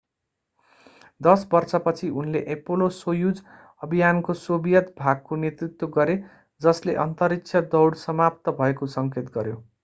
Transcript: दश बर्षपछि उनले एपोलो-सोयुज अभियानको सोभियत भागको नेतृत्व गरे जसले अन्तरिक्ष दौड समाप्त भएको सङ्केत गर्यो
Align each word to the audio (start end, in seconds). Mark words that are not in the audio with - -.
दश 1.21 1.41
बर्षपछि 1.51 2.07
उनले 2.21 2.39
एपोलो-सोयुज 2.55 3.41
अभियानको 3.81 4.35
सोभियत 4.39 4.89
भागको 4.97 5.39
नेतृत्व 5.43 5.91
गरे 5.99 6.17
जसले 6.61 6.97
अन्तरिक्ष 7.05 7.63
दौड 7.71 8.01
समाप्त 8.01 8.55
भएको 8.57 8.91
सङ्केत 8.95 9.31
गर्यो 9.37 9.61